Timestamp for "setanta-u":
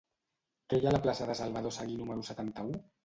2.31-2.75